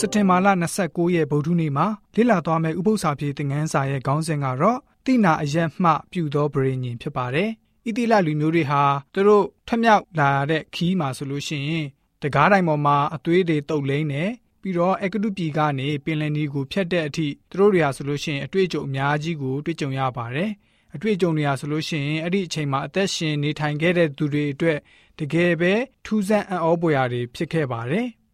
[0.00, 0.48] စက်တင်ဘာလ
[0.80, 7.50] 29ရက်ဗုဒ္ဓနေ့မှာလေ့လာသွားမယ့်ဥပုသ္စာပြေသင်ခန်းစာရဲ့ခေါင်းစဉ်ကတော့တိနာအယက်မှပြုသောပရိညင်ဖြစ်ပါတယ်။
[7.86, 8.82] ဣတိလလူမျိုးတွေဟာ
[9.14, 11.86] သူတို့ထမြောက်လာတဲ့ခီးမှာဆိုလို့ရှိရင်
[12.22, 14.24] တကားတိုင်းပေါ်မှာအသွေးတွေတုပ်လိမ့်နေ
[14.62, 20.50] ပြီးတော့အကတုပြည်ကနေပင်လယ်နီကိုဖြတ်တဲ့အထိသူတို့တွေဟာဆိုလို့ရှိရင်အတွေ့အကြုံအများကြီးကိုတွေ့ကြုံရပါတယ်။
[20.94, 24.78] အတွေ့အကြုံတွေဟာဆိုလို့ရှိရင်အဲ့ဒီအချိန်မှာအသက်ရှင်နေထိုင်ခဲ့တဲ့သူတွေအတွက်
[25.18, 25.72] တကယ်ပဲ
[26.04, 28.06] ထူးဆန်းအံ့ဩဖွယ်ရာတွေဖြစ်ခဲ့ပါတယ်။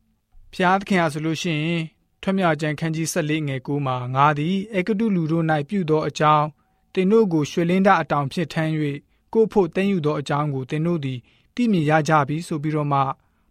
[0.55, 1.83] ဖျားသခင်ဟာဆိုလို့ရှိရင်
[2.23, 6.47] ထွတ်မြောက်ကျမ်းခန်းကြီး14ငယ်9မှာငါသည်အကတုလူတို့၌ပြုသောအကြောင်း
[6.95, 8.73] သင်တို့ကိုရွှေလင်းဒအတောင်ဖြစ်ထမ်း၍
[9.33, 11.19] ကိုဖို့တည်ယူသောအကြောင်းကိုသင်တို့သည်
[11.55, 13.01] သိမြင်ရကြပြီဆိုပြီးတော့မှ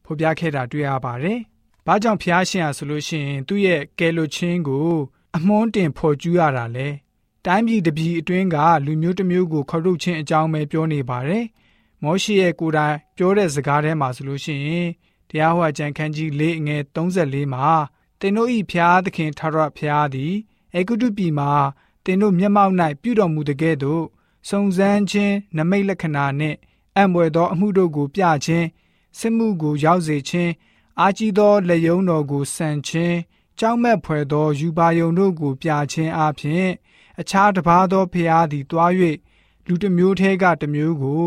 [0.06, 1.40] ဖော်ပြခဲ့တာတွေ့ရပါတယ်။
[1.86, 4.90] ဘာကြောင့်ဖျားရှင်ဟာဆိုလို့ရှိရင်သူ့ရဲ့ကယ်လွတ်ခြင်းကို
[5.36, 6.88] အမွှန်းတင်ဖော်ကျူးရတာလဲ။
[7.46, 11.46] တိုင်းပြည်တစ်ပြည်အတွင်းကလူမျိုးတစ်မျိုးကိုခေါ်ထုတ်ခြင်းအကြောင်းပဲပြောနေပါတယ်။
[12.04, 14.88] မောရှိရဲ့ကိုယ်တိုင်ပြောတဲ့စကားထဲမှာဆိုလို့ရှိရင်
[15.32, 17.68] တရားဟောကြံခန်းကြီး၄ငယ်34မှာ
[18.20, 20.34] တင်တို့ဤဖျားသခင်ထရဖျားသည်
[20.76, 21.52] အေဂုတုပြည်မှာ
[22.06, 24.04] တင်တို့မျက်မှောက်၌ပြုတော်မူတကဲ့သို့
[24.50, 26.58] စုံစမ်းခြင်းနမိတ်လက္ခဏာနှင့်
[26.96, 28.68] အံ့ဘွယ်သောအမှုတို့ကိုပြခြင်း
[29.20, 30.52] စစ်မှုကိုရောက်စေခြင်း
[31.00, 33.18] အာကြီးသောလက်ယုံတော်ကိုဆန်ခြင်း
[33.60, 36.68] ကြောက်မက်ဖွယ်သောယူပါယုံတို့ကိုပြခြင်းအပြင်
[37.20, 38.92] အခြားတစ်ပါးသောဖျားသည်တွား၍
[39.68, 41.24] လူတစ်မျိုးထဲကတစ်မျိုးကို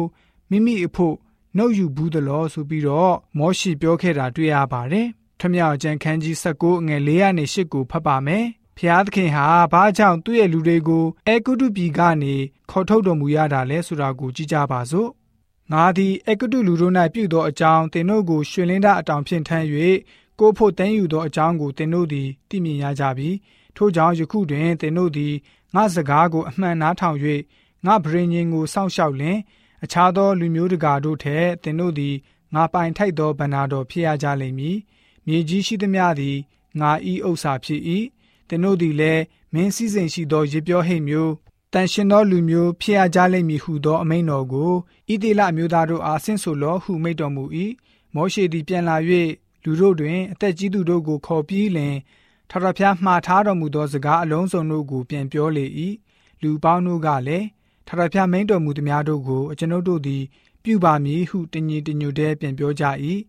[0.50, 1.16] မိမိအဖို့
[1.56, 5.06] နှုတ်ယူဘူးသလောဆိုပြီးတော့မောရှိပြောခဲ့တာတွေ့ရပါတယ်။
[5.40, 8.44] ထမြောက်ကျန်ခန်းကြီး19ငယ်408ကိုဖတ်ပါမယ်။
[8.78, 12.34] ဖျားသခင်ဟာဘာကြောင့်သူ့ရဲ့လူတွေကိုအဲကုတုပြည်ကနေ
[12.70, 15.08] ခေါ်ထုတ်တော်မူရတာလဲဆိုတာကိုကြည့်ကြပါစို့။
[15.72, 19.66] ငါသည်အကုတုလူတို့၌ပြုသောအကြောင်းသင်တို့ကိုရွှေလင်းသားအတောင်ဖြင့်ထမ်း၍
[20.40, 23.30] ကိုဖို့တန်းယူသောအကြောင်းကိုသင်တို့သည်သိမြင်ရကြပြီ။
[23.76, 25.34] ထို့ကြောင့်ယခုတွင်သင်တို့သည်
[25.74, 27.18] ငါစကားကိုအမှန်နားထောင်၍
[27.86, 29.38] ငါဗြိဉ္ဉ်ကိုစောင့်ရှောက်လင်
[29.84, 32.14] အခြားသောလူမျိုးတကာတို့ထက်သင်တို့သည်
[32.54, 34.76] ငါပိုင်ထိုက်သောဗန္နာတော်ဖြစ်ရကြလိမ့်မည်။
[35.26, 36.36] မြေကြီးရှိသမျှသည်
[36.80, 37.80] ငါဤဥစ္စာဖြစ်၏။
[38.48, 39.22] သင်တို့သည်လည်း
[39.54, 41.32] မင်းစည်းစိမ်ရှိသောရေပြောဟိတ်မျိုး
[41.72, 44.72] တန်ရှင်သောလူမျိုးဖြစ်ရကြလိမ့်မည်ဟုသောအမိန့်တော်ကို
[45.10, 47.44] ဣတိလမျိုးသားတို့အားဆင့်ဆိုလောဟုမိန့်တော်မူ၏။
[48.14, 48.96] မောရှေသည်ပြန်လာ၍
[49.64, 51.94] လူတို့တွင်အသက်ကြီးသူတို့ကိုခေါ်ပြီးလင်
[52.50, 55.66] ထာဝရဘုရားမှားထားတော်မူသောစကားအလုံးစုံတို့ကိုပြန်ပြောလေ၏။
[56.42, 57.46] လူပေါင်းတို့ကလည်း
[57.86, 60.22] ထာဝရဘုရားမိန့်တော်မူသည်များတို့ကိုအကျွန်ုပ်တို့သည်
[60.62, 62.84] ပြုပါမည်ဟုတညီတညွတ်တည်းပြန်ပြောကြ၏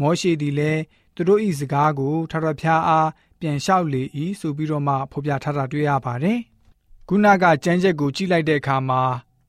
[0.00, 0.80] မောရှေသည်လည်း
[1.14, 3.08] သူတို့၏စကားကိုထာဝရဘုရားအား
[3.40, 4.02] ပြန်လျှောက်လေ၏
[4.40, 6.38] ဆိုပြီးတော့မှဖော်ပြထားတာတွေ့ရပါတယ်
[7.08, 9.02] ခုနကကြမ်းချက်ကိုကြည့်လိုက်တဲ့အခါမှာ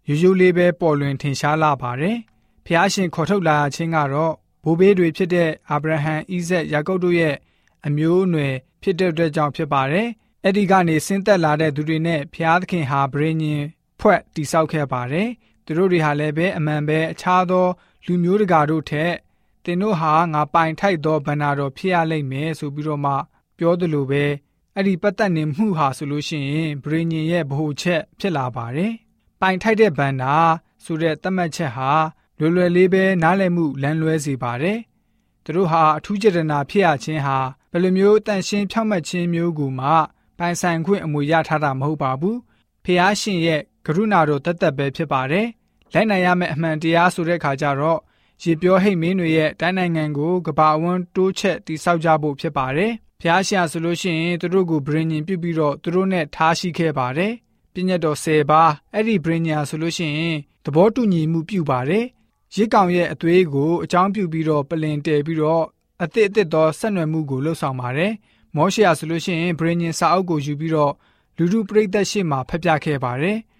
[0.08, 2.18] ရိုးရိုးလေးပဲပေါ်လွင်ထင်ရှားလာပါတယ်
[2.66, 4.34] ဖျားရှင်ခေါ်ထုတ်လာခြင်းကတော့
[4.64, 7.36] ဘိုးဘေးတွေဖြစ်တဲ့အာဗြဟံဣဇက်ယာကုပ်တို့ရဲ့
[7.86, 10.08] အမျိုးအနွယ်ဖြစ်တဲ့အတွက်ကြောင့်ဖြစ်ပါတယ်
[10.44, 13.64] အဲ့ဒီကနေဆင်းသက်လာတဲ့သူတွေနဲ့ဖျားသခင်ဟာဗြိဉ္ဉ်
[14.02, 15.30] ဖွဲ့တိဆောက်ခဲ့ပါတယ်။
[15.66, 17.68] သူတို့တွေဟာလည်းပဲအမှန်ပဲအခြားသော
[18.06, 19.14] လူမျိုးတကာတို့ထက်
[19.64, 23.14] သင်တို့ဟာငါပိုင်ထိုက်သောဗန္နာတော်ဖြစ်ရလိမ့်မယ်ဆိုပြီးတော့မှ
[23.58, 24.24] ပြောသလိုပဲ
[24.76, 28.92] အဲ့ဒီပတ်သက်နေမှုဟာဆိုလို့ရှိရင်ဗြိညင်ရဲ့ဗဟုချက်ဖြစ်လာပါတယ်။
[29.42, 30.34] ပိုင်ထိုက်တဲ့ဗန္နာ
[30.84, 31.92] ဆိုတဲ့သတ်မှတ်ချက်ဟာ
[32.40, 34.80] လွယ်လွယ်လေးပဲနားလည်မှုလမ်းလွဲစေပါတယ်။
[35.44, 37.38] သူတို့ဟာအထူးကြတနာဖြစ်ရခြင်းဟာ
[37.72, 39.90] ဘယ်လိုမျိုးတန်ရှင်းဖြောင့်မတ်ခြင်းမျိုးကိုမှ
[40.38, 42.38] ပိုင်ဆိုင်ခွင့်အမွေရထားတာမဟုတ်ပါဘူး။
[42.84, 45.48] ဖះရှင်ရဲ့ ကရုဏာတော်တသက်ပဲဖြစ်ပါတယ်။
[45.94, 48.00] လိုက်နိုင်ရမယ့်အမှန်တရားဆိုတဲ့ခါကျတော့
[48.44, 57.34] ရေပြောဟိတ်မင်းတွေရဲ့တိုင်းနိုင်ငံကိုကဘာဝန်းတိုးချက်တိဆောက်ကြဖို့ဖြစ်ပါတယ်။ဖျားရှာဆိုလို့ရှိရင်သူတို့ကိုဗြိညင်ပြုတ်ပြီးတော့သူတို့နဲ့ထားရှိခဲ့ပါတယ်။
[57.74, 62.06] ပြည့်ညတ်တော်၁၀ပါးအဲ့ဒီဗြိညာဆိုလို့ရှိရင်သဘောတူညီမှုပြုပါတယ်။
[62.56, 65.66] ရစ်ကောင်ရဲ့အသွေးကိုအကြောင်းပြုပြီးတော့ပလင်တဲပြီးတော့
[66.04, 68.12] အသစ်အသစ်သောဆက်နွယ်မှုကိုလှုပ်ဆောင်ပါတယ်။
[68.56, 70.94] မောရှေဆိုလို့ရှိရင်ဗြိညင်စာအုပ်ကိုယူပြီးတော့
[71.38, 73.38] လူလူပရိသတ်ရှေ့မှာဖျက်ပြခဲ့ပါတယ်။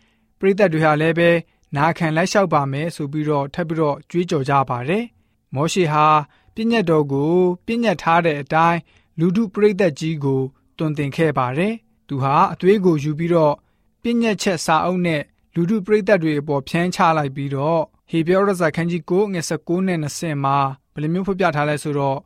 [0.42, 1.30] ပရိသတ်တွေဟာလည်းပဲ
[1.76, 5.04] နာခံလိုက်လျှောက်ပါမယ်ဆိုပြီးတော့ထပ်ပြီးတော့ကြွေးကြော်ကြပါတယ်။
[5.56, 6.08] မောရှေဟာ
[6.54, 7.34] ပြည့်ညတ်တော်ကို
[7.66, 8.80] ပြည့်ညတ်ထားတဲ့အတိုင်း
[9.20, 10.42] လူထုပရိသတ်ကြီးကို
[10.78, 11.74] တွင်တင်ခဲ့ပါတယ်။
[12.08, 13.56] သူဟာအသွေးကိုယူပြီးတော့
[14.02, 15.22] ပြည့်ညတ်ချက်စာအုပ်နဲ့
[15.56, 20.58] လူထုပရိသတ်တွေအပေါ်ဖြန်းချလိုက်ပြီးတော့ဟေပြောရဇာခန်းကြီး9ငွေ19နဲ့20မှာ
[20.94, 22.18] ဘယ်လိုမျိုးဖော်ပြထားလဲဆိုတော့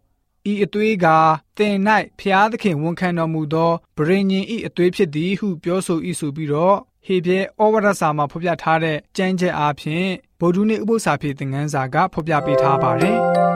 [0.52, 1.08] ဤအသွေးက
[1.58, 1.76] သင်၌
[2.20, 10.08] ဖျားသခင်ဝန်ခံတော်မူသောဗြိဉ္ဉ်ဤအသွေးဖြစ်သည်ဟုပြောဆို၏ဆိုပြီးတော့ ဟေပြဲဩဝါဒစာမှာဖော်ပြထားတဲ့ကြမ်းချက်အားဖြင့်
[10.40, 13.18] ဗုဒ္ဓနည်းဥပု္ပ္ပစာဖြစ်တဲ့ငန်းစာကဖော်ပြပေးထားပါတယ်။